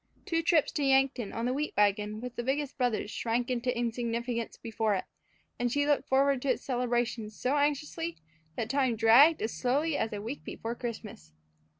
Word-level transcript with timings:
Two 0.25 0.41
trips 0.41 0.71
to 0.71 0.83
Yankton 0.83 1.31
on 1.31 1.45
the 1.45 1.53
wheat 1.53 1.75
wagon 1.77 2.21
with 2.21 2.35
the 2.35 2.41
biggest 2.41 2.75
brother 2.75 3.07
shrank 3.07 3.51
into 3.51 3.77
insignificance 3.77 4.57
before 4.57 4.95
it, 4.95 5.03
and 5.59 5.71
she 5.71 5.85
looked 5.85 6.09
forward 6.09 6.41
to 6.41 6.49
its 6.53 6.63
celebration 6.65 7.29
so 7.29 7.55
anxiously 7.55 8.17
that 8.55 8.67
time 8.67 8.95
dragged 8.95 9.43
as 9.43 9.53
slowly 9.53 9.95
as 9.95 10.11
a 10.11 10.19
week 10.19 10.43
before 10.43 10.73
Christmas. 10.73 11.33